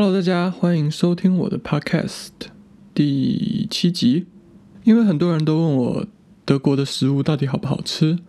[0.00, 2.28] Hello，大家欢迎收听我的 Podcast
[2.94, 4.26] 第七集。
[4.84, 6.06] 因为很多人都问我
[6.44, 8.20] 德国的食物到底好不好吃，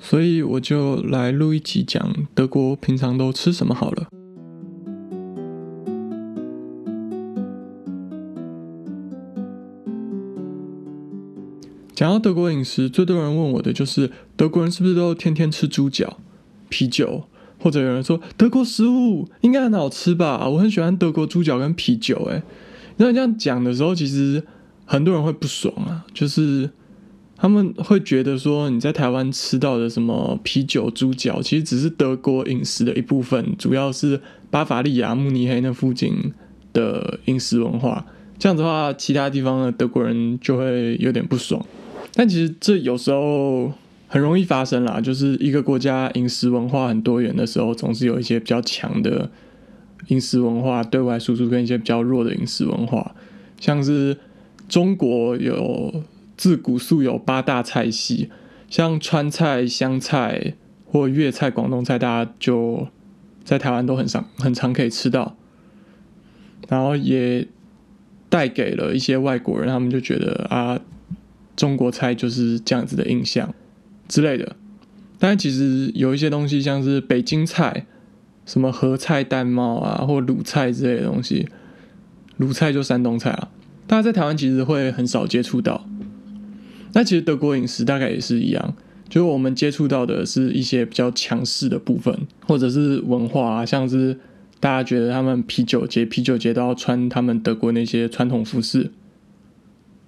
[0.00, 4.08] 所以我就来录一集讲德国平常都吃什么好了。
[11.94, 16.18] 讲到德国饮食，最多人问我的就是德国人是不是都天天吃猪脚、
[16.70, 17.24] 啤酒，
[17.62, 20.48] 或者有人说德国食物应该很好吃吧？
[20.48, 22.16] 我很喜欢德国猪脚跟啤酒。
[22.24, 22.42] 诶，
[22.96, 24.42] 那你这样讲的时候，其实
[24.84, 26.68] 很多人会不爽啊，就是
[27.36, 36.32] 他们会觉得说你在台湾吃到的什么啤酒、猪脚，其实只是德国饮食的一部分，主要是巴伐利亚、慕尼黑那附近
[36.72, 38.04] 的饮食文化。
[38.38, 41.64] 这样子的话，其他地方的德国人就会有点不爽。
[42.14, 43.72] 但其实这有时候
[44.12, 49.30] 很容易发生啦，就是一个国家饮食文化很多元的时候，总是有一些比较强的
[50.08, 53.14] 饮食文化对外输出，跟一些比较弱的饮食文化。
[53.58, 54.18] 像是
[54.68, 56.04] 中国有
[56.36, 58.28] 自古素有八大菜系，
[58.68, 60.52] 像川菜、湘菜
[60.84, 62.88] 或粤菜、广东菜，大家就
[63.42, 65.34] 在台湾都很常很常可以吃到，
[66.68, 67.48] 然后也
[68.28, 70.78] 带给了一些外国人，他们就觉得啊。
[71.54, 73.54] 中国菜就是这样子的印象
[74.12, 74.56] 之类的，
[75.18, 77.86] 但其实有一些东西，像是北京菜，
[78.44, 81.48] 什么河菜、蛋帽啊，或鲁菜之类的东西，
[82.36, 83.48] 鲁菜就山东菜啊，
[83.86, 85.88] 大家在台湾其实会很少接触到。
[86.92, 88.74] 那其实德国饮食大概也是一样，
[89.08, 92.14] 就是我们接触到的是一些比较强势的部分，
[92.46, 94.18] 或者是文化啊，像是
[94.60, 98.90] 大家觉得他们啤酒节，啤酒节都要穿他们德国那些传统服饰。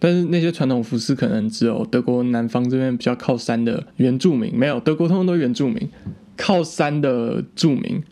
[0.04, 5.88] 但是那些传统服饰可能只有德国南方这边比较靠山的原住民，没有德国通通都原住民，
[6.36, 8.02] 靠山的住民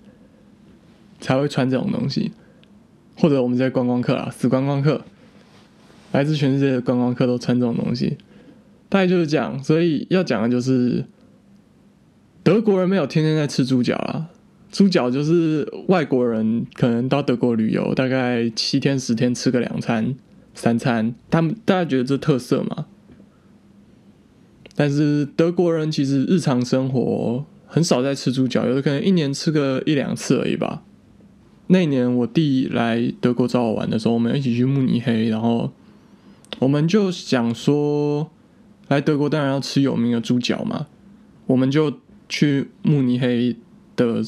[1.20, 2.32] 才会穿这种东西，
[3.18, 5.02] 或者我们这些观光客啊，死观光客，
[6.12, 8.16] 来自全世界的观光客都穿这种东西，
[8.88, 9.62] 大概就是这样。
[9.62, 11.04] 所以要讲的就是
[12.42, 14.28] 德国人没有天天在吃猪脚啦，
[14.70, 20.14] 猪脚就是外国人可能到德国旅游，大概七天十天吃个两餐。
[20.54, 22.86] 三餐，他们大家觉得这特色嘛？
[24.74, 30.82] 但是德国人其实日常生活很少在吃猪脚，有的可能一年吃个一两次而已吧。
[31.66, 35.72] 那年我弟来德国找我玩的时候，我们一起去慕尼黑，然后
[36.58, 38.30] 我们就想说，
[38.88, 40.86] 来德国当然要吃有名的猪脚嘛，
[41.46, 41.92] 我们就
[42.28, 43.56] 去慕尼黑
[43.94, 44.22] 的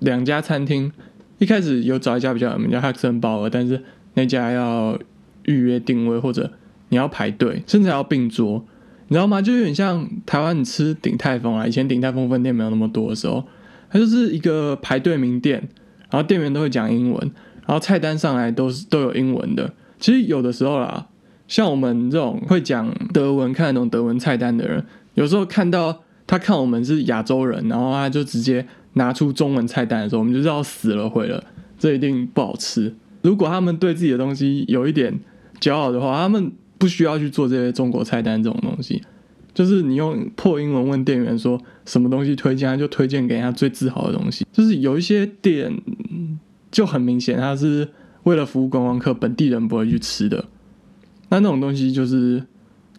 [0.00, 0.92] 两家餐厅，
[1.38, 3.82] 一开始有找一家比较有名叫哈森鲍尔，但是
[4.14, 4.98] 那家要。
[5.44, 6.52] 预约定位或者
[6.88, 8.64] 你要排队，甚至要并桌，
[9.08, 9.40] 你知道吗？
[9.40, 13.44] 就有点像台湾你吃鼎泰丰啊，以前鼎泰丰分店没有那么多的时候，
[13.90, 15.68] 它就是一个排队名店，
[16.10, 17.30] 然后店员都会讲英文，
[17.66, 19.72] 然后菜单上来都是都有英文的。
[19.98, 21.06] 其实有的时候啦，
[21.46, 24.84] 像我们这种会讲德文、看得懂德文菜单的人，
[25.14, 31.44] 有时候看到他看我们是亚洲人，然后他就直接拿出中文菜单的时候，我们就知道死了毁了，
[31.78, 32.94] 这一定不好吃。
[33.22, 35.20] 如果他们对自己的东西有一点
[35.60, 39.02] 骄傲的话，他们不需要去做这些中国菜单这种东西。
[39.52, 44.46] 就是你用破英文问店员说什么东西推荐，他就推荐给他最自豪的东西。
[44.52, 45.76] 就是有一些店
[46.70, 47.88] 就很明显，他是
[48.22, 50.46] 为了服务观光客，本地人不会去吃的。
[51.28, 52.44] 那那种东西就是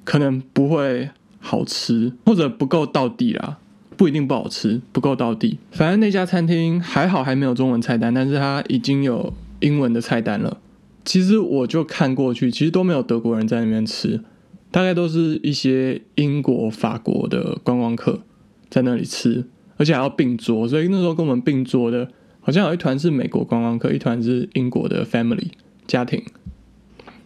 [0.04, 3.58] 可能不会好吃，或者不够到地啦，
[3.98, 5.58] 不一定不好吃，不够到地。
[5.72, 9.34] 反正那家餐厅还好，还没有中文菜单，但是它已经有。
[9.64, 10.58] 英文的菜单了，
[11.04, 14.22] 其实我就看过去，其实都没有德国人在那边吃，
[14.70, 18.22] 大概都是一些英国、法国的观光客
[18.70, 19.46] 在那里吃，
[19.78, 22.08] 而且还要并桌，所以那时候跟我们并桌的，
[22.40, 25.48] 好像有一团是美国观光客，一团是英国的 family
[25.88, 26.24] 家庭。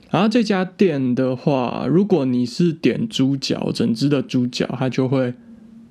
[0.09, 5.33] 然后这家店的话，如果你是点猪脚，整只的猪脚，它就会。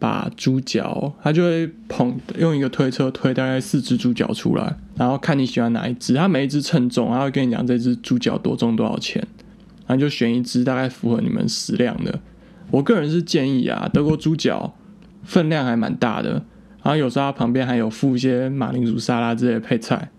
[0.04, 9.26] 把猪脚，他就会捧用一个推车推大概四只猪脚出来，然后看你喜欢哪一只，他每一只称重，他会跟你讲这只猪脚多重多少钱，
[9.86, 12.20] 然后就选一只大概符合你们食量的。
[12.70, 14.74] 我个人是建议啊，德国猪脚
[15.22, 16.32] 分量还蛮大的，
[16.82, 20.10] 然后有时候它旁边还有附一些马铃薯沙拉之类的配菜。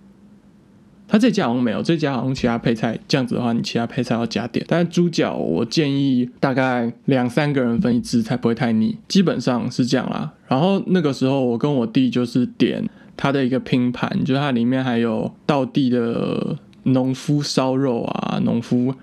[1.15, 4.65] 他这家好像没有，这家好像其他配菜这样子的话，你其他配菜要加点。
[4.67, 8.97] 但是猪脚我建议大概两三个人分一只，才不会太腻。
[9.07, 10.33] 基本上是这样啦。
[10.49, 12.83] 然后那个时候我跟我弟就是点
[13.15, 18.93] 他的一个拼盘，就是它里面还有道地的农夫烧肉啊，农夫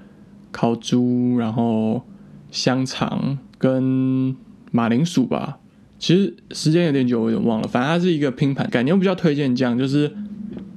[0.50, 2.02] 烤猪，然后
[2.50, 4.36] 香肠跟
[4.70, 5.56] 马铃薯吧。
[5.98, 7.66] 其实时间有点久，我有点忘了。
[7.66, 10.12] 反正它是一个拼盘，感觉我比较推荐这样，就是。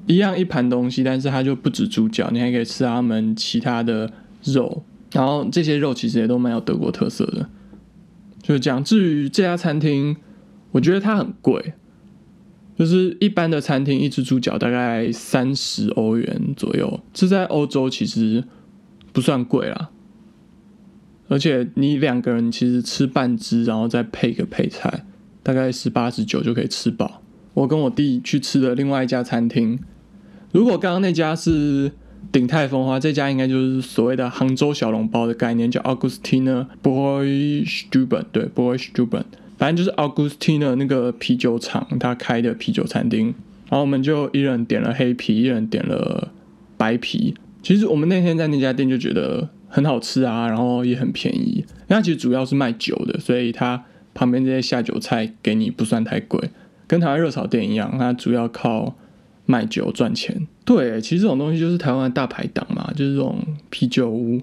[0.07, 4.12] 一样一盘东西，但是它就不止猪脚，你还可以吃他们其他的
[4.44, 7.50] 肉，然后这些肉其实也都蛮有德国特色的。
[8.42, 10.16] 就讲至于这家餐厅，
[10.72, 11.74] 我觉得它很贵，
[12.78, 18.44] 就是一般的餐厅一只猪脚大概三十欧元左右，这在欧洲其实
[19.12, 19.90] 不算贵啦。
[21.28, 25.08] 而且你两个人其实吃半只，然后再配个配菜，
[25.42, 27.24] 大概十八十九就可以吃饱。
[27.56, 29.80] 我跟我弟去吃的另外一家餐厅，
[30.51, 31.92] 如果刚刚那家是
[32.31, 39.24] 鼎泰丰的话，这家应该就是所谓的杭州小笼包的概念，叫 Augustina Boystuben，对，Boystuben，
[39.57, 43.33] 反正就是 Augustina 那个啤酒厂他开的啤酒餐厅。
[43.69, 46.31] 然后我们就一人点了黑啤，一人点了
[46.77, 47.36] 白啤。
[47.62, 49.50] 其实我们那天在那家店就觉得。
[49.68, 51.65] 很好吃啊，然后也很便宜。
[51.88, 53.83] 那其实主要是卖酒的，所以它
[54.13, 56.50] 旁边这些下酒菜给你不算太贵，
[56.88, 58.95] 跟台湾热炒店一样，它主要靠
[59.45, 60.47] 卖酒赚钱。
[60.63, 63.39] 对，其实这种东西就是台湾的大排档嘛，就是这种
[63.69, 64.42] 啤酒屋，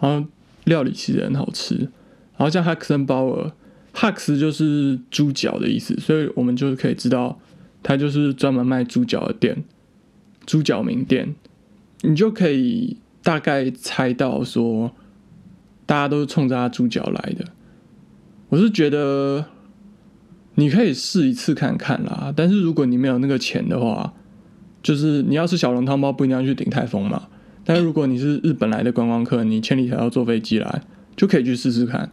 [0.00, 0.26] 然后
[0.64, 1.76] 料理其实很好吃。
[1.76, 7.38] 然后像 Huxen Bauer，Hux 就是猪脚的意思，所以我们就是可以知道
[7.82, 9.64] 它就是专门卖猪脚的店，
[10.46, 11.34] 猪脚名店，
[12.02, 12.96] 你就可以。
[13.22, 14.92] 大概猜到说，
[15.84, 17.44] 大家都是冲着他猪脚来的。
[18.48, 19.44] 我是觉得
[20.54, 24.14] 你可以试一次看看啦，但是如果你没有那个钱的话，
[24.82, 27.22] 就是你要吃小笼汤包，不一定要去鼎泰丰嘛。
[27.64, 30.82] 但是如果你是日本来的观光客，你千里迢迢坐飞机来，
[31.16, 32.10] 就可以去试试看。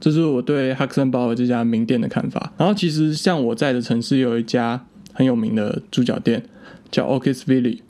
[0.00, 2.52] 这是我对哈克森堡尔这家名店的看法。
[2.58, 6.44] 然后其实像我在的城市有一家很有名的猪脚店，
[6.90, 7.82] 叫 o k i s v i l l e。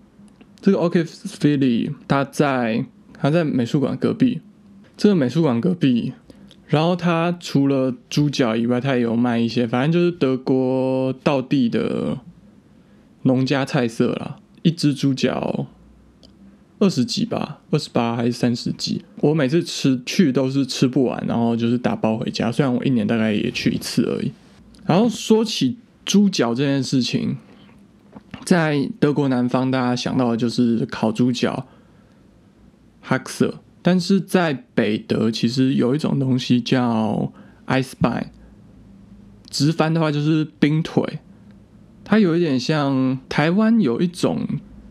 [0.60, 4.40] 这个 OK Philly，它在它在美术馆隔壁。
[4.96, 6.12] 这个美术馆隔壁，
[6.66, 12.16] 然后它除了猪脚以外，它也有卖一些，反正就是德国道地的
[13.24, 14.38] 农家菜色啦。
[14.62, 15.66] 一只猪脚
[16.78, 19.04] 二十几吧，二十八还是三十几？
[19.16, 22.50] 我每次吃去都是吃不完，然后就是打包回家。
[22.50, 24.32] 虽然我一年大概也去一次而已。
[24.86, 25.76] 然后说起
[26.06, 27.36] 猪脚这件事情。
[28.44, 31.66] 在德国南方，大家想到的就是烤猪脚
[33.00, 37.32] h a k s 但是在北德，其实有一种东西叫
[37.66, 38.30] ice b i n
[39.48, 41.20] 直翻的话就是冰腿。
[42.04, 44.40] 它有一点像台湾有一种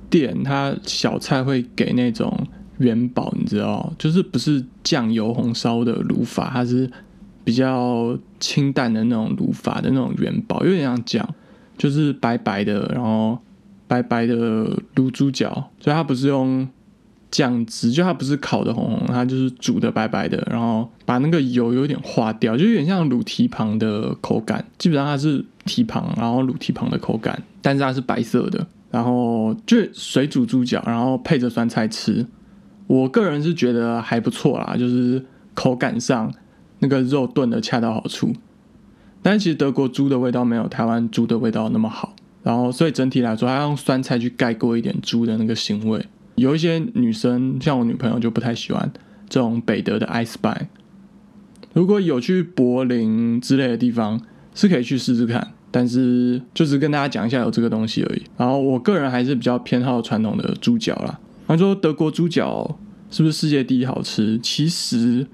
[0.10, 2.36] 店，它小菜会给那种
[2.80, 6.90] 元宝，你知道，就是不是酱油红烧的卤法，它是
[7.44, 11.28] 比较清淡的那种卤法的那种元宝，有点像酱。
[11.76, 13.38] 就是白白的，然后
[13.88, 14.36] 白白的
[14.96, 16.70] 卤猪脚，所以它不是用
[17.34, 24.64] 酱汁，就它不是烤的红红，它就是煮的白白的，然后把那个油有点化掉，就有点像卤蹄膀的口感。
[24.78, 32.24] 基本上它是蹄膀，然后卤蹄膀的口感，但是它是白色的，然后就水煮猪脚，然后配着酸菜吃。
[32.86, 35.26] 我个人是觉得还不错啦，就是
[35.56, 36.32] 口感上
[36.80, 38.32] 那个肉炖的恰到好处。
[39.24, 42.14] 但其实德国猪的味道没有台湾猪的味道那么好，
[42.44, 46.06] 然后所以整体来说，它用酸菜去盖过一点猪的那个腥味。
[46.36, 48.92] 有一些女生像我女朋友就不太喜欢
[49.30, 50.68] 这种北德的 ice b y
[51.74, 54.22] 如果有去柏林之类的地方，
[54.54, 55.54] 是可以去试试看。
[55.72, 58.22] 但是就是跟大家讲一下有这个东西而已。
[58.38, 61.20] 然后我个人还是比较偏好传统的猪脚啦。
[61.48, 62.78] 他说德国猪脚
[63.10, 64.40] 是不是世界第一好吃？
[64.42, 65.28] 其实。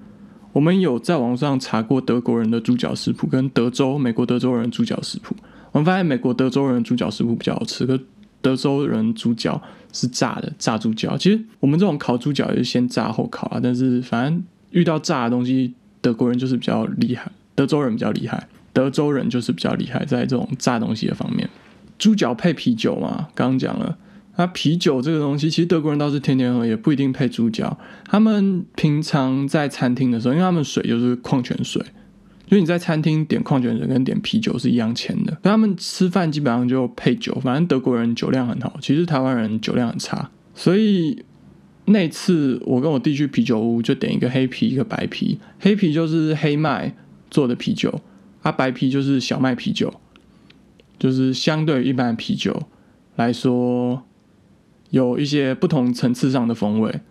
[0.52, 5.36] 我们有在网上查过德国人的猪脚食谱，跟德州、美国德州人猪脚食谱。
[5.72, 7.98] 我们发现美国德州人猪脚食谱比较好吃，可
[8.42, 11.18] 德州人猪脚是炸的，炸猪脚。
[11.18, 21.50] 其实我们这种烤猪脚也是先炸后烤啊，但是反正遇到炸的东西，德国人就是比较厉害，德州人比较厉害，德州人就是比较厉害在这种炸东西的方面。
[21.98, 23.98] 猪脚配啤酒嘛，刚刚讲了。
[24.38, 27.78] 那啤酒这个东西，其实德国人倒是天天喝，也不一定配猪脚。
[28.06, 31.84] 他们平常在餐厅的时候，因为他们水就是矿泉水，
[32.50, 35.38] 因为你在餐厅点矿泉水跟点啤酒是一样钱的。
[35.44, 40.30] 他们吃饭基本上就配酒，反正德国人酒量很好，其实台湾人酒量很差。
[40.54, 41.24] 所以
[41.86, 45.40] 那次我跟我弟去啤酒屋，就点一个黑啤，一个白啤。
[45.60, 46.94] 黑啤就是黑麦
[47.32, 48.02] 做的啤酒，
[48.42, 49.94] 啊，白啤就是小麦啤酒，
[50.98, 52.64] 就是相对一般的啤酒
[53.16, 54.04] 来说。
[54.92, 57.02] 有一些不同层次上的风味，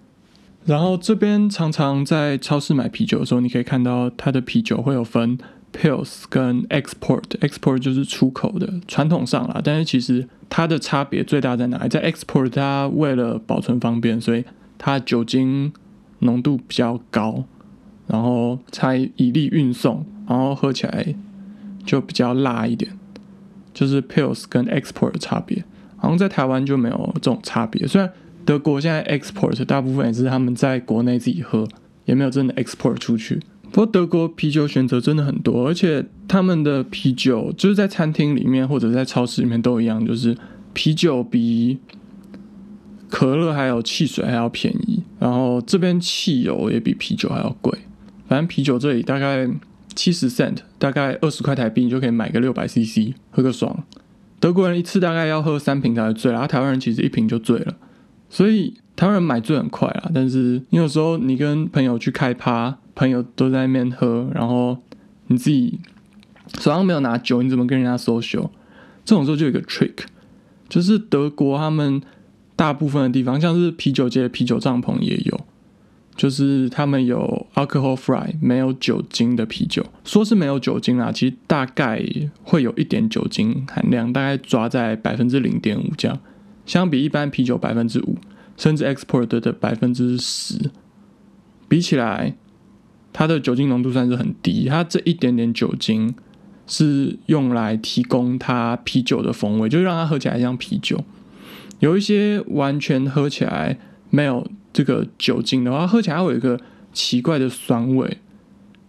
[0.69, 5.39] 然后这边常常在超市买啤酒的时候，你可以看到它的啤酒会有分
[5.73, 11.89] Pils 跟 Export，Export 就是出口的，传统上啦，但是其实它的差别最大在哪里？
[11.89, 14.45] 在 Export 它为了保存方便，所以
[14.77, 15.73] 它酒精
[16.19, 17.45] 浓度比较高，
[18.07, 21.15] 然后才以利运送，然后喝起来
[21.83, 22.93] 就比较辣一点，
[23.73, 25.65] 就是 Pils 跟 Export 的差别。
[25.97, 27.87] 好像在台湾就没有这种差别。
[27.87, 28.13] 虽然
[28.49, 31.69] 德国现在 export 大部分也是他们在国内自己喝，
[32.07, 33.39] 也没有真的 export 出去。
[33.71, 40.35] 不过德国啤酒选择真的很多，而且他们的啤酒就是在餐厅里面或者在超市里面都一样，就是
[40.73, 41.79] 啤酒比
[43.11, 47.79] 可乐还有汽水还要便宜，然后这边汽油也比啤酒还要贵。
[48.27, 49.47] 反正啤酒这里大概
[49.95, 53.85] 七十 cent，大概二十块台币，你就可以买个六百 cc 喝个爽。
[54.41, 57.77] 德国人一次大概要喝三瓶才会醉，然后台湾人其实一瓶就醉了，
[58.29, 60.11] 所以台湾人买醉很快啊。
[60.15, 64.79] 但是你有时候你跟朋友去开趴，朋友都在那边喝，然后
[65.29, 65.79] 你自己
[66.59, 68.51] 手上没有拿酒，你怎么跟人家 social？
[69.05, 70.05] 这种时候就有一个 trick，
[70.69, 72.03] 就是德国他们
[72.57, 75.41] 大部分的地方，像是啤酒街、啤酒帐篷也有。
[76.17, 82.05] 就是他们有 alcohol free 没有酒精的啤酒，说是没有酒精啊，其实大概
[82.43, 86.19] 会有一点酒精含量，大概抓在百分之零点五这样，
[86.69, 88.17] 相比一般啤酒百分之五，
[88.57, 90.71] 甚至 export 的百分之十，
[91.67, 92.37] 比起来，
[93.13, 96.15] 它的酒精浓度算是很低，它这一点点酒精
[96.69, 101.03] 是用来提供它啤酒的风味，就让它喝起来像啤酒，
[101.81, 103.77] 有一些完全喝起来
[104.11, 104.47] 没有。
[104.71, 106.61] 这个酒精的话，喝起来会有一个
[106.93, 108.19] 奇怪的酸味。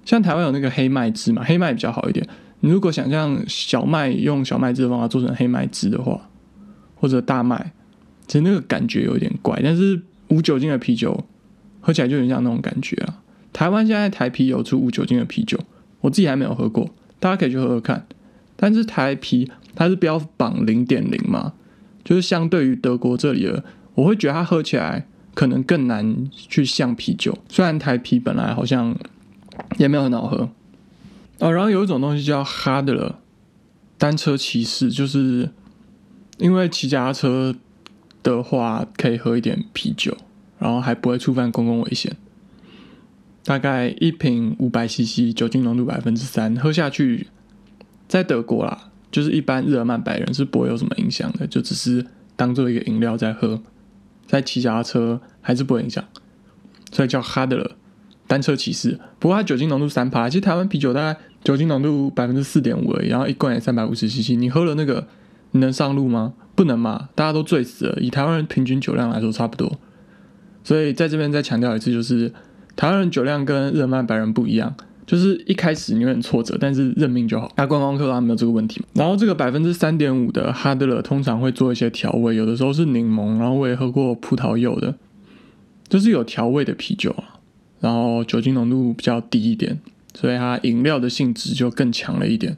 [0.05, 2.27] 像台湾有那个黑麦汁嘛，黑麦比较好一点。
[2.59, 6.28] 你如果想象小麦用小麦汁的方法做成黑麦汁的话，
[7.00, 7.72] 或者大麦，
[8.27, 9.60] 其实那个感觉有点怪。
[9.63, 11.25] 但是无酒精的啤酒
[11.82, 13.22] 喝起来就有点像那种感觉啊。
[13.51, 15.58] 台湾现在台啤有出无酒精的啤酒，
[16.01, 16.89] 我自己还没有喝过，
[17.20, 18.06] 大家可以去喝喝看。
[18.56, 21.53] 但是台啤它是标榜零点零嘛，
[22.03, 23.63] 就是相对于德国这里的，
[23.96, 25.08] 我会觉得它喝起来。
[25.36, 28.94] 可能更难去像啤酒，虽然台啤本来好像
[29.77, 30.50] 也没有很好喝
[31.38, 31.53] 哦。
[31.53, 33.15] 然后有一种东西叫哈德勒
[33.98, 35.50] 单车骑士，就是
[36.39, 37.55] 因为骑脚踏车
[38.24, 40.17] 的话可以喝一点啤酒，
[40.58, 42.15] 然后还不会触犯公共危险。
[43.43, 47.27] 大概一瓶五百 CC，酒精浓度百分之三，喝下去
[48.08, 52.05] 在德国啦，就是一般日耳曼白人是不会有什么影响的，就只是
[52.36, 53.62] 当做一个饮料在喝。
[54.27, 56.03] 在骑脚踏车还是不影响，
[56.91, 57.72] 所以叫哈德勒
[58.27, 59.00] 单车骑士。
[59.17, 64.36] 不过它酒精浓度三趴，其实台湾啤酒大概酒精浓度百分之四点五而已，然后一罐也三百五十 CC。
[64.38, 65.08] 你喝了那个，
[65.51, 66.34] 你能上路吗？
[66.56, 67.98] 不能嘛，大家都醉死了。
[68.01, 69.79] 以台湾人平均酒量来说，差不多。
[70.63, 72.32] 所以在这边再强调一次，就是
[72.75, 74.75] 台湾人酒量跟日耳曼白人不一样。
[75.06, 77.51] 就是一开始你会很挫折，但是认命就好。
[77.56, 78.79] 那观光客他没有这个问题。
[78.94, 84.94] 然后这个百分之三点五的哈德勒通常会做一些调味，有的时候是柠檬，然后我也喝过葡萄柚的，
[85.88, 87.39] 就是有调味的啤酒啊。
[87.79, 89.79] 然后酒精浓度比较低一点，
[90.13, 92.58] 所以它饮料的性质就更强了一点。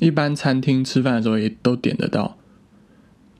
[0.00, 2.36] 一般餐厅吃饭的时候也都点得到，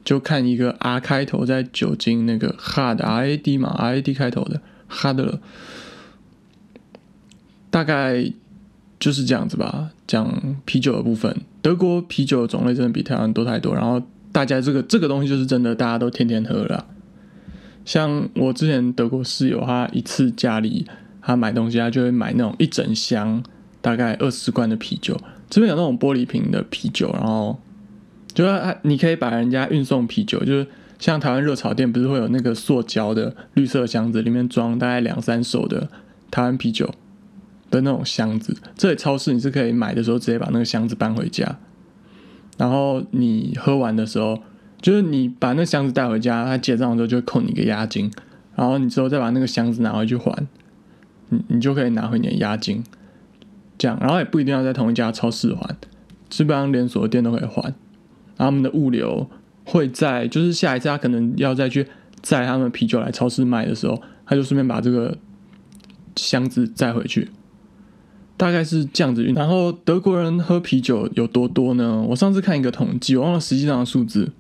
[0.05, 5.41] 就看一个 R 开头在酒精那个 hard R A D 嘛，R A D 开头的哈德勒，
[7.71, 8.33] 大概。
[9.01, 13.75] 就是这样子吧，讲啤酒的部分，德国啤酒种类真的比台湾多太多。
[13.75, 16.85] 然后大家这个这个东西就是真的，大家都天天喝了。
[17.87, 20.87] 像我之前德国室友，他一次家里
[21.23, 23.43] 他买东西，他就会买那种一整箱，
[23.81, 25.19] 大概二十罐的啤酒。
[25.51, 27.61] 这边有那种玻璃瓶的啤酒，然后
[28.33, 30.67] 就是你可以把人家运送啤酒，就是
[30.99, 35.91] 像台湾热炒店不是会有那个塑胶的绿色箱子，里面装大概两三手的
[36.31, 36.91] 台湾啤酒。
[37.71, 41.57] 的那种箱子，这里超市你是可以买的时候直接把那个箱子搬回家，
[42.59, 44.43] 然后你喝完的时候，
[44.83, 48.11] 就是你把那箱子带回家，他结账的时候就会扣你一个押金，
[48.57, 50.49] 然后你之后再把那个箱子拿回去还，
[51.29, 52.83] 你你就可以拿回你的押金，
[53.81, 55.75] 这样，然后也不一定要在同一家超市还，
[56.29, 57.73] 基本上连锁店都可以还，然
[58.39, 59.27] 后他们的物流
[59.65, 61.87] 会在，就是下一次他可能要再去
[62.21, 65.17] 载他们啤酒来超市卖的时候，他就顺便把这个
[66.15, 67.31] 箱子载回去。
[68.37, 72.03] 大概是这样子，然后德国人喝啤酒有多多呢？
[72.09, 74.33] 我上次看一个统计，我忘了实际上的数字，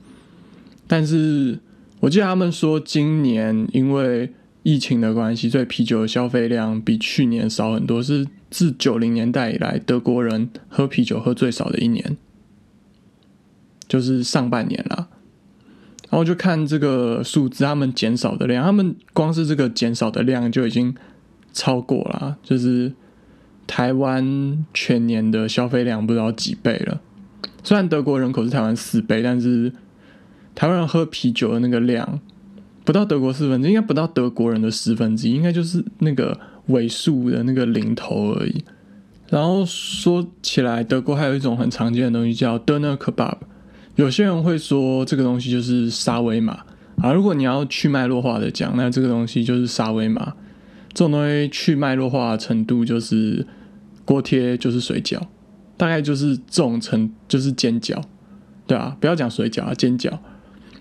[0.86, 1.58] 但是
[2.00, 4.32] 我记得他们说今年因为
[4.62, 12.16] 疫情的关系，所以啤酒的消费量比去年少很多，是自九零年代以来德国人喝啤酒喝最少的一年，
[13.88, 15.08] 就是上半年啦。
[16.10, 20.94] 然后就看这个数字，他们减少的量，他们光是这个减少的量就已经
[21.52, 22.92] 超过了，就是。
[23.66, 27.00] 台湾全年的消费量不知道几倍了。
[27.62, 29.72] 虽然德国人口是台湾四倍，但是
[30.56, 32.20] 台湾人喝啤酒的那个量
[32.84, 36.40] 不到德国四分之一，应该不到德国人的十分之一，应该就是那个
[36.70, 38.64] 尾数的那个零头而已。
[39.28, 43.36] 然后说起来，德国还有一种很常见的东西叫 Doner Kebab，
[43.94, 46.64] 有些人会说这个东西就是沙威玛
[46.96, 47.12] 啊。
[47.12, 50.34] 如果你要去脉络化的讲，那这个东西就是沙威玛。
[50.92, 53.46] 这种东西去脉络化的程度就是
[54.04, 55.20] 锅贴就是水饺，
[55.76, 58.02] 大概就是这种程就是煎饺，
[58.66, 60.10] 对啊，不要讲水饺啊，煎饺，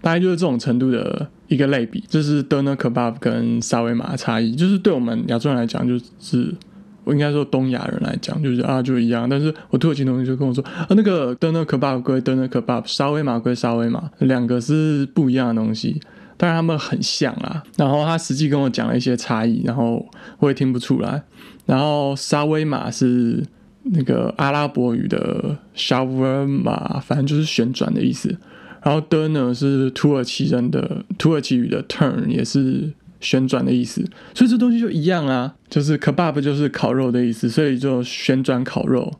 [0.01, 2.01] 大概就是这种程度的一个类比。
[2.07, 6.55] 这是 doner kebab 跟沙威玛的差异，就是对我们亚洲人来讲，就是
[7.03, 9.27] 我应该说东亚人来讲，就是啊就一样。
[9.27, 15.99] 但是我土耳其同学就跟我说啊，那个 doner kebab 归 doner kebab，沙威玛归沙威玛，两个是不一样的东西。
[16.41, 20.07] 但是他们很像啊，然后他实际跟我讲了一些差异，然后
[20.39, 21.21] 我也听不出来。
[21.65, 23.43] 然后沙威玛是
[23.83, 28.37] 那个阿拉伯语的 shawarma，反正就是旋转的意思。
[28.83, 34.03] 然后 doner 是土耳其人的土耳其语的 turn，也是旋转的意思。
[34.33, 39.11] 所以这东西就一样啊，就是 kebab 就是烤肉的意思，所以就旋转烤肉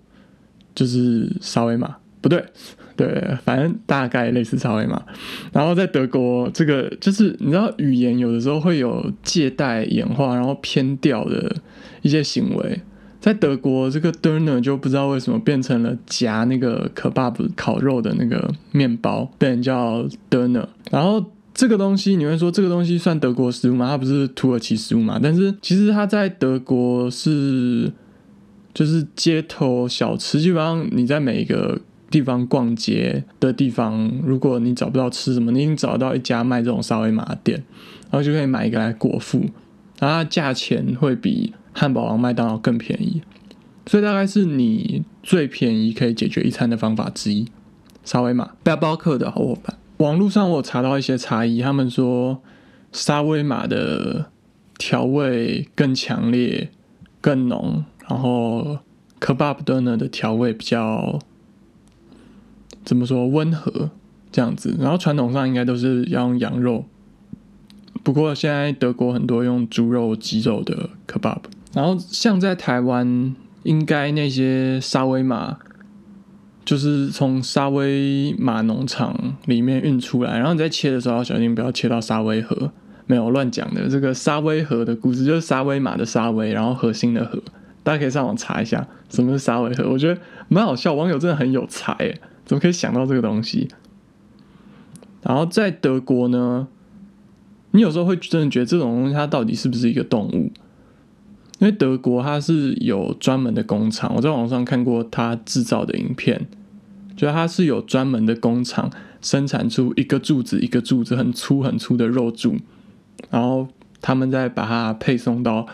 [0.74, 2.44] 就是沙威玛，不对。
[2.96, 5.02] 对，反正大概类似沙威玛。
[5.54, 11.56] 然后在德国，这个就是你知道，语言有的时候会有借代演化，然后偏调的
[12.02, 12.82] 一些行为。
[13.20, 20.66] 在德国，这个 doner 就不知道为什么变成了夹那个 kebab 烤肉的那个面包，被人叫 doner。
[20.90, 21.24] 然后
[21.54, 23.88] 这个东西，你会说这个东西算德国食物吗？
[23.90, 25.20] 它不是土耳其食物嘛？
[25.22, 27.92] 但是其实它在德国是
[28.74, 31.80] 就是街头小吃，基本上你在每一个。
[32.12, 37.64] 地方逛街的地方，如果你找不到吃什么，你已经找到一家卖这种沙威玛店，
[38.10, 39.46] 然后就可以买一个来果腹，
[40.00, 43.22] 然后价钱会比汉堡王、麦当劳更便宜，
[43.86, 47.48] 所以大概是你最便宜可以解决一餐的方法之一。
[48.04, 52.42] 沙威玛背包客的好伙伴，网络上我查到一些差异，他们说
[52.92, 54.32] 沙威玛的
[54.78, 56.70] 调味更强烈、
[57.22, 58.80] 更浓，然后
[59.20, 61.20] kebab doner 的调味比较。
[62.86, 63.92] 怎么说温和
[64.32, 66.86] 这样子，然后传统上应该都是要用羊肉，
[68.02, 71.42] 不过现在德国很多用猪肉、鸡肉的 kebab，
[71.74, 75.58] 然后像在台湾，应该那些沙威玛
[76.66, 82.72] 就是从沙威玛农场里面运出来，然后你在切的时候要小心不要切到沙威河，
[83.06, 87.42] 没有乱讲的，这个沙威河的故事就是沙威玛的沙威，然后核心的核，
[87.84, 91.96] 大家可以上网查一下什么是沙威河，我觉得蛮好笑，网友真的很有才。
[92.46, 93.68] 怎么可以想到这个东西？
[95.22, 96.68] 然后在德国呢，
[97.72, 100.52] 你有时候会真的觉得这种东西它到底是不是一个动物？
[101.60, 106.48] 因为德国它是有专门的工厂，我在网上看过它制造的影片，
[107.16, 108.92] 觉得它是有专门的工厂
[109.22, 112.58] 生产出一个柱子一个柱子很粗很粗的肉柱，
[113.30, 113.68] 然后
[114.02, 115.68] 他们再把它配送到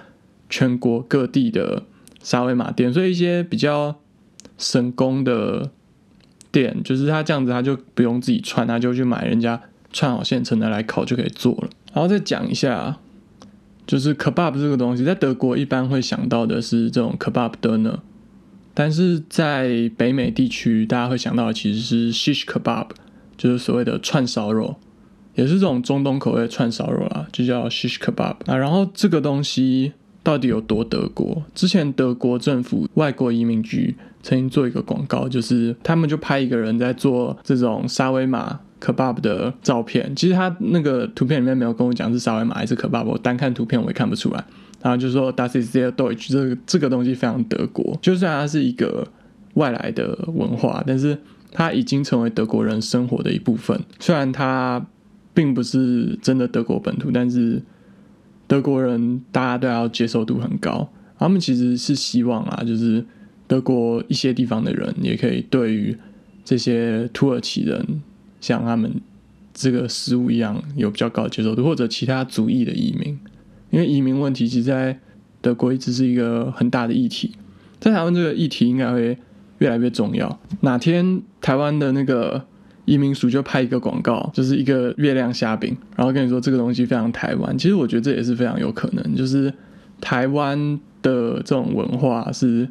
[0.49, 1.83] 全国各地的
[2.21, 3.95] 沙威玛店，所以一些比较
[4.57, 5.71] 省工的。
[6.51, 11.67] 店就是他这样子，他就不用自己串，他就去买人家串好现成的来烤就可以做了。
[11.91, 12.97] 然后再讲一下，
[13.85, 17.99] 就是 kebab 这个东西，在德国一般会想到的是这种 kebab doner，
[18.73, 22.87] 但是在北美地区，大家会想到的其实是 shish kebab，
[23.37, 24.75] 就是所谓的串烧肉，
[25.35, 28.55] 也是这种中东口味串烧肉啦，就叫 shish kebab 啊。
[28.55, 29.93] 然后这个东西。
[30.25, 31.43] 到底有多德国？
[31.53, 40.15] 之前德国政府外国移民局曾经做一个广告，就是他们就拍一个人在做这种沙威玛 kebab 的照片。
[40.15, 44.43] 其实他那个图片里面没有跟我讲是沙威玛还是 kebab，我单看图片我也看不出来。
[44.81, 47.97] 然后就说 Das ist sehr deutsch，这个这个东西非常德国。
[48.01, 49.07] 就算它是一个
[49.55, 51.17] 外来的文化，但是
[51.51, 53.79] 它已经成为德国人生活的一部分。
[53.99, 54.85] 虽然它
[55.33, 57.61] 并不是真的德国本土，但是。
[58.47, 63.03] 德国人大家都要接受度很高，他们其实是希望啊，就是
[63.47, 65.97] 德国一些地方的人也可以对于
[66.43, 68.03] 这些土耳其人
[68.45, 69.01] 像他们
[69.53, 73.17] 这个食物一样有比较高的接受度，或者其他族裔的移民，
[73.71, 74.99] 因为移民问题其实在
[75.41, 77.31] 德国一直是一个很大的议题，
[77.79, 79.17] 在台湾这个议题应该会
[79.57, 82.45] 越来越重要，哪天台湾的那个。
[82.87, 87.57] 移民署就拍一个广告，就是一个月亮虾饼，然后跟你说这个东西非常台湾。
[87.57, 89.51] 其实我觉得这也是非常有可能，就是
[89.99, 92.69] 台湾的这种文化是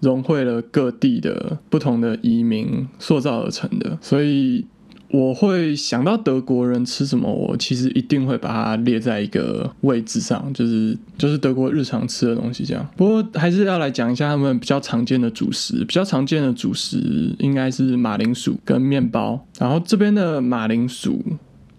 [0.00, 4.64] 融汇了各地的不同的移民塑造而成的，所以。
[5.12, 12.84] 我会想到德国人吃什么，我其实一定会把它列在一个位置上，就是就是德国日常吃的东西这样。
[12.96, 19.38] 不过还是要来讲一下他们比较常见的主食，比较常见的主食应该是马铃薯跟面包。
[19.58, 21.22] 然后这边的马铃薯，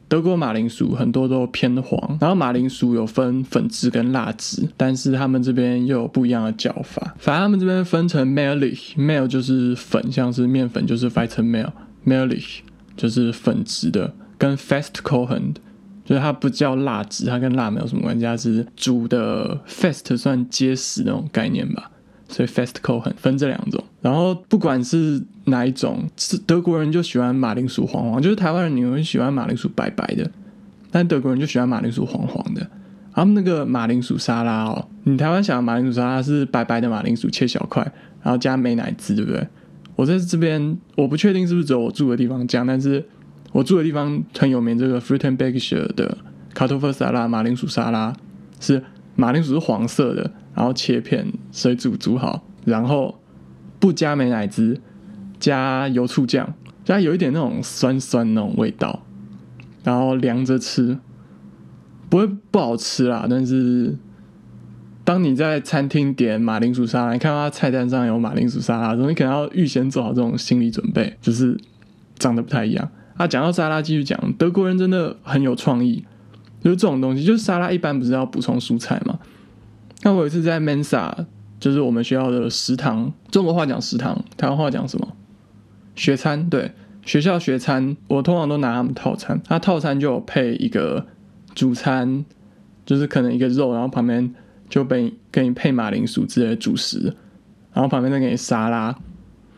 [0.07, 7.15] 德国马铃薯很多都偏黄，然后马铃薯有分粉质跟辣质，但是他们这边又有不一样的叫法。
[7.17, 11.67] 反正他们这边分成 m e l i c h m e l 就是粉，像是面粉就是 vitamin
[12.03, 12.61] m e l i c h
[12.95, 15.53] 就是粉质的，跟 fast cooking，
[16.05, 21.89] 就是它不叫辣汁，它跟辣没有什么关系，它是煮的 fast 算结实那种概念吧。
[22.29, 30.27] 所以 fast cooking 分这两种，然后不管是哪一种，是德国人就喜欢马铃薯黄黄，就是台湾人你会喜欢马铃薯白白的，
[30.89, 32.67] 但德国人就喜欢马铃薯黄黄的。
[33.13, 37.83] 他们那个马铃薯沙拉哦，你台湾想的马铃薯沙拉是白白的马铃薯切小块，
[38.23, 39.47] 然后加美乃滋，对不对？
[39.95, 43.05] 我在这边我不确定是不是只有我住的地方这样，但是
[43.51, 46.17] 我住的地方很有名，这个 Fruit and Berkshire 的
[46.53, 48.15] c a r t o f f e r 沙拉马铃薯沙拉
[48.59, 48.83] 是
[49.15, 50.31] 马铃薯是黄色的。
[50.55, 53.19] 然后切片，水煮煮好，然后
[53.79, 54.79] 不加美乃滋，
[55.39, 56.53] 加油醋酱，
[56.85, 59.03] 加有一点那种酸酸那种味道，
[59.83, 60.99] 然后凉着吃，
[62.07, 63.25] 不会不好吃啦。
[63.27, 63.97] 但是
[65.03, 71.59] 当你在餐厅点马铃薯沙拉，你看到菜单上有马铃薯沙拉的时，候，你可能要预先做好这种心理准备，就是
[72.17, 72.89] 长得不太一样。
[73.17, 76.03] 啊，讲到沙拉，继续讲，德国人真的很有创意，
[76.61, 79.19] 就是这种东西，就是沙拉一般不是要补充蔬菜吗？
[80.03, 81.11] 那我有一次在 Mensa，
[81.59, 85.15] 就是我们学校的食堂，中国话讲食堂，台湾话讲什么？
[85.95, 86.71] 学餐，对，
[87.05, 91.05] 学校学餐，我通常都拿他们套餐，他套餐就有配一个
[91.53, 92.25] 主餐，
[92.85, 94.33] 就是可能一个肉，然后旁边
[94.73, 97.13] 就被给你配马铃薯之类的主食，
[97.73, 98.85] 然后旁边再给你沙拉。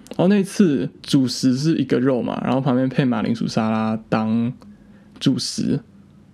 [0.10, 4.52] 然后那次主食是一个肉嘛，然后旁边配马铃薯沙拉当
[5.18, 5.80] 主食。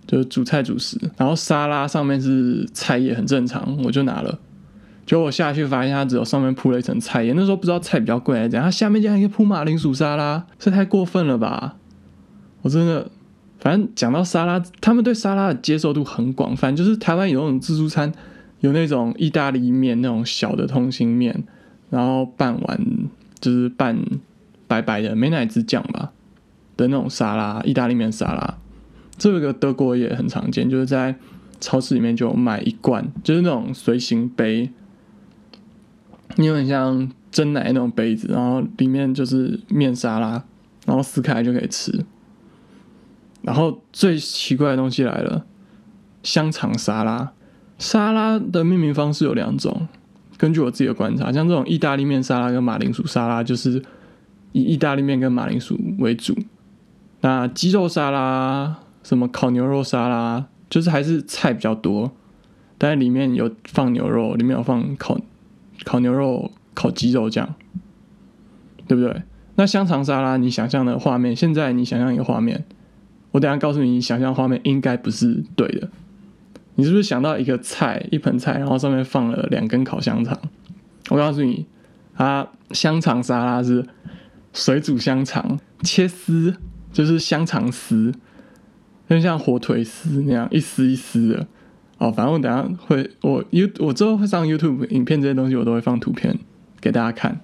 [0.08, 4.40] 就是主菜主食，然后沙拉上面是菜叶，很正常，我就拿了。
[5.06, 11.76] 结果我下去发现它只有上面铺了一层菜叶，那时候不知道菜比较贵还是怎样，它下面竟然可以铺马铃薯沙拉，这太过分了吧！
[12.64, 13.10] 我真的，
[13.60, 18.12] 反正讲到沙拉，他们对沙拉的接受度很广泛，就是台湾有那种自助餐，
[18.62, 21.44] 有那种意大利面那种小的通心面，
[21.90, 22.88] 然后拌完
[23.40, 24.00] 就是拌
[24.68, 26.14] 白白的美乃滋酱吧
[26.78, 28.58] 的那种沙拉，意大利面沙拉。
[29.18, 31.16] 这个德国也很常见，就是在
[31.60, 34.72] 超市里面就买一罐，就是那种随行杯，
[36.38, 40.44] 你有点像蒸奶那种杯子，然后里面就是面沙拉，
[40.86, 42.06] 然后撕开就可以吃。
[43.42, 45.46] 然后最奇怪的东西来了，
[46.22, 47.32] 香肠沙拉。
[47.82, 49.90] 沙拉的命名方式有两种，
[50.38, 53.84] 根据我自己的观察，像这种意大利面沙拉跟马铃薯沙拉，就是
[54.54, 56.38] 以意大利面跟马铃薯为主。
[57.20, 58.78] 那鸡肉沙拉。
[59.04, 62.12] 什么烤牛肉沙拉，就是还是菜比较多，
[62.78, 65.20] 但是里面有放牛肉，里面有放烤
[65.84, 67.56] 烤牛肉、烤鸡肉这样，
[68.88, 69.24] 对不对？
[69.56, 72.64] 那香肠沙拉，你想象的画面，现在你想象一个画面，
[73.32, 75.90] 我等下告诉你，你想象画面应该不是对的。
[76.82, 80.36] 你是不是想到一个菜，一盆菜，然后上面放了两根烤香肠？
[81.10, 81.68] 我告诉你，
[82.16, 83.86] 它香肠沙拉是
[84.52, 86.56] 水煮香肠，切丝，
[86.92, 88.12] 就是香肠丝。
[89.08, 91.48] 就像火腿丝那样一丝一丝的
[92.00, 96.40] 哦，反正我等下会我 You 我之后会上 YouTube 影片这些东西，我都会放图片
[96.80, 97.42] 给大家看。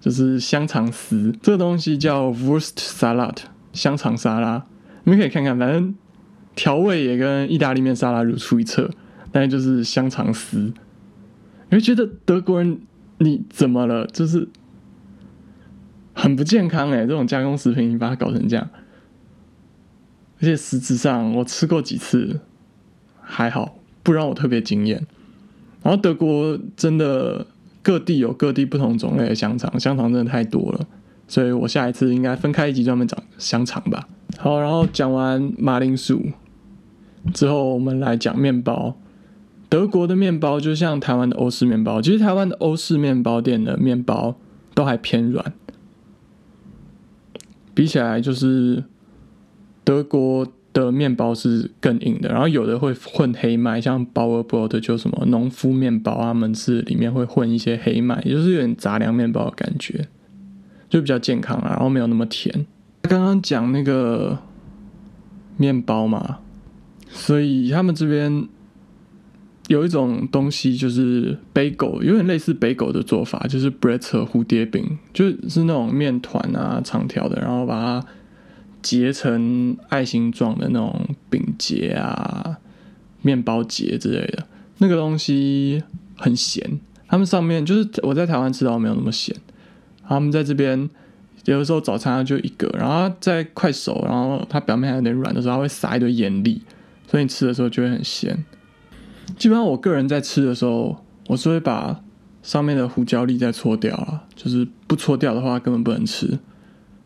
[0.00, 3.36] 就是香肠丝这个东西叫 Wurst Salad
[3.74, 4.64] 香肠沙拉，
[5.04, 5.94] 你们可以看看，反正
[6.54, 8.90] 调味也跟意大利面沙拉如出一辙，
[9.30, 10.72] 但就是香肠丝。
[11.70, 12.80] 你会觉得德国人
[13.18, 14.06] 你怎么了？
[14.06, 14.48] 就是
[16.12, 18.68] 很不健康哎，这种加工食品你把它搞成这样。
[20.38, 22.40] 而且实质上，我吃过几次，
[23.20, 25.06] 还好，不让我特别惊艳。
[25.82, 27.46] 然后德国真的
[27.80, 30.86] 各地有各地不同种类的香肠，香肠真的太多了，
[31.26, 34.08] 所以我下一次应该分开一集专门讲香肠吧。
[34.36, 36.26] 好，然后讲完马铃薯
[37.34, 38.96] 之后，我们来讲面包。
[39.68, 44.36] 德国的面包就像台湾的欧式面包，其实台湾的欧式面包店的面包
[44.74, 45.52] 都还偏软，
[47.74, 48.84] 比起来就是。
[49.84, 60.06] 德国的面包是更硬的，然后有的会混黑麦，像 Bauer Brot 就什么农夫面包，他们是里面会混一些黑麦，也就是有点杂粮面包的感觉，
[60.88, 62.64] 就比较健康啊，然后没有那么甜。
[63.02, 64.38] 刚刚讲那个
[65.56, 66.38] 面包嘛，
[67.22, 68.48] 所以他们这边
[69.68, 78.06] 有一种东西就是北狗，有点类似北狗的做法，就是 b r e t 蝴蝶饼，就是那种面团啊，长条的，然后把它。
[78.82, 82.58] 结成爱心状的那种饼结啊、
[83.20, 84.44] 面包结之类的，
[84.78, 85.80] 那个东西
[86.16, 86.80] 很咸。
[87.06, 89.36] 他们上面就是我在台湾吃到没有那么咸。
[90.04, 90.90] 他们在这边
[91.44, 96.60] 有的时候早餐就一个，然后在快熟，然后它表面还有点软的时候，它会撒一堆盐粒，
[97.12, 98.42] 所以你吃的时候就会很咸。
[99.36, 102.02] 基本上我个人在吃的时候，我是会把
[102.42, 106.38] 上面的胡椒粒再搓掉啊，就是不搓掉的话根本不能吃。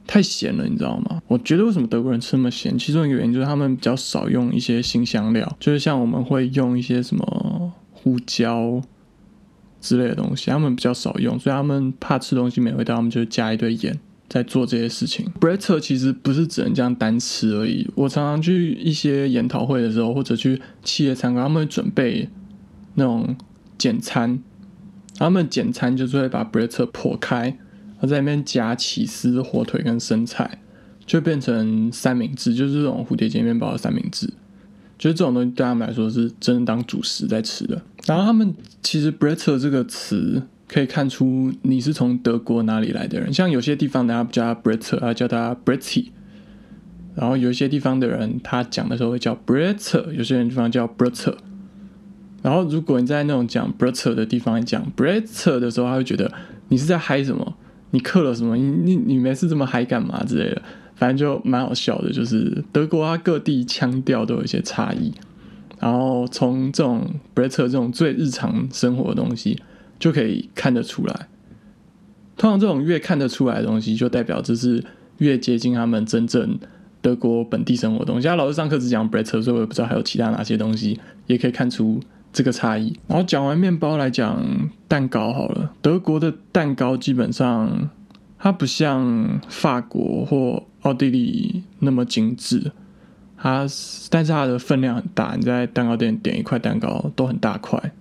[0.07, 1.21] 太咸了，你知道吗？
[1.27, 8.81] 我觉得为什么德国人吃那么咸，其中一个原因就是他们比较少用一些新香料，就是像我们会用一些什么胡椒
[9.81, 15.31] 之类的东西，他们比较少用，所以他们怕吃东西没味道，他们就加一堆盐在做这些事情。
[15.41, 22.29] Bretter 其实不是只能这样单吃而已，我常常去一些研讨会的时候，或者去企业参观，他们会准备
[22.95, 23.37] 那种
[23.79, 24.39] 简餐，
[25.17, 27.59] 他们简餐就是会把 Bretter 破开。
[27.99, 30.61] 然后在里面夹起司、火腿跟生菜，
[31.07, 34.27] 就变成三明治，就是这种蝴蝶结面包的三明治。
[34.99, 37.81] 就是这种东西对他们来说是真的当主食在吃的。
[38.07, 43.33] 然后他们其实 “bretter” 这个词可以看出你是从德国哪里来的人。
[43.33, 46.07] 像有些地方大家不叫 “bretter”，他叫他 “bretty”。
[47.15, 51.35] 然后有一些地方的人他讲的时候会叫 Brette，有些人地方叫 Brette。
[52.43, 56.31] 然后如果你在那种讲 Brette 的地方讲 Brette 的时候，他会觉得
[56.69, 57.57] 你是在嗨什么？
[57.93, 58.55] 你刻了什么？
[58.59, 60.61] 你你你没事这么嗨干嘛之类的？
[60.95, 62.13] 反正就蛮好笑的。
[62.13, 65.15] 就是德国啊，各地腔调都有一些差异。
[65.81, 69.59] 然后从这种 b r e t t e 这种最日常生活的东西
[69.99, 71.29] 就可以看得出来。
[72.37, 74.85] 通常这种越看得出来的东西，就代表这是
[75.19, 76.59] 越接近他们真正
[77.01, 78.29] 德国本地生活的东西。
[78.29, 82.01] 他老师上课只讲 b r e t t 所以我也不知道还有其他哪些东西也可以看出。
[82.33, 85.73] 这个差异，然后讲完面包来讲蛋糕好了。
[85.81, 87.89] 德国的蛋糕基本上
[88.39, 92.73] 它不像法国或奥地利那么精致，
[93.39, 93.67] 它
[94.11, 95.35] 但是它的分量很大。
[95.35, 97.95] 你在蛋糕店点一块蛋糕都很大块，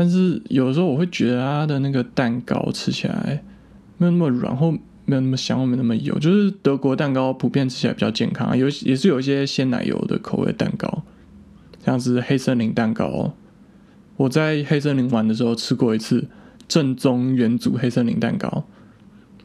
[0.00, 3.42] 但是有的时候我会觉得它的那个蛋糕吃起来
[3.96, 4.70] 没有那么软，或
[5.04, 6.16] 没有那么香，或没那么油。
[6.20, 11.02] 就是德国蛋糕普遍吃起来比较健康，有也是有一些鲜奶油的口味蛋糕。
[11.84, 13.34] 像是黑森林蛋糕，
[14.18, 16.28] 我在黑森林玩的时候吃过一次
[16.68, 18.66] 正宗原祖黑森林蛋糕。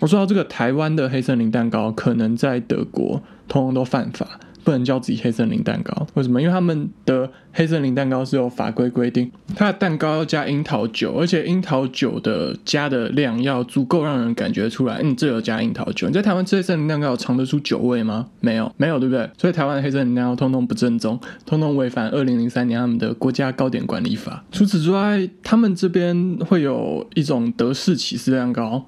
[0.01, 4.39] 我说到这个台湾的黑森林蛋糕，可能在德国通通都犯法。
[4.63, 6.41] 不能叫自己黑森林蛋糕，为什么？
[6.41, 16.07] 因为他们的黑森林蛋糕是有法规规定，它的蛋糕要加樱桃酒，而且樱桃酒的加的量要足够让人感觉出来，嗯，这有加樱桃酒。
[16.07, 18.27] 你在台湾吃黑森林蛋糕有尝得出酒味吗？
[18.39, 19.29] 没有，没有，对不对？
[19.37, 24.43] 所以台湾的黑森林蛋糕通通不正宗，通通违反二零零三年他们的国家糕点管理法。
[24.51, 28.85] 除此之外，他们这边会有一种德式起司蛋糕。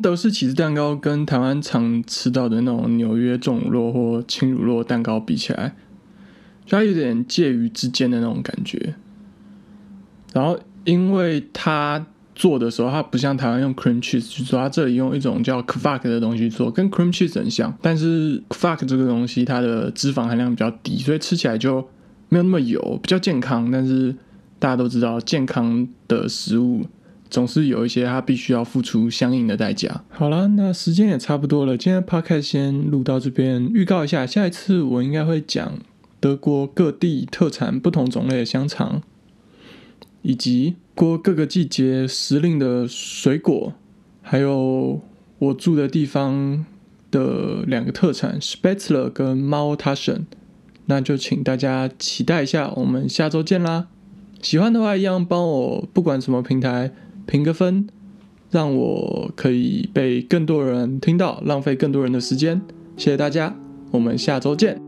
[0.00, 5.74] 德式起司蛋糕跟台湾常吃到的那种纽约重乳酪或轻乳酪蛋糕比起来，
[6.68, 8.94] 它有点介于之间的那种感觉。
[10.32, 17.76] 然后，因为它做的时候，它不像台湾用 cream cheese 去做，它这里用一种叫 k f a k 的东西做，跟 cream cheese 很像。
[17.82, 21.86] 但是 k f a k 这个东西，它的脂肪含量比较低，所以吃起来就
[22.28, 23.70] 没有那么油，比较健康。
[23.70, 24.14] 但是
[24.58, 26.86] 大家都知道，健康的食物。
[27.32, 30.04] 总是有一些他必须要付出相应的代价。
[30.10, 33.70] 好了，那时间也差不多了，今天 podcast 先录到这边。
[33.72, 35.78] 预告一下，下一次我应该会讲
[36.20, 39.00] 德国各地特产不同种类的香肠，
[40.20, 43.72] 以及过各个季节时令的水果，
[44.20, 45.00] 还有
[45.38, 46.66] 我住的地方
[47.10, 50.26] 的两个特产 Spätzle 跟 m a u t a s c h e n
[50.84, 53.86] 那就请大家期待一下，我们下周见啦！
[54.42, 56.92] 喜欢的话，一样帮我不管什么平台。
[57.26, 57.86] 评个分，
[58.50, 62.60] 让我可以被更多人听到，浪费更多人的时间。
[62.96, 63.54] 谢谢大家，
[63.90, 64.80] 我们下周见。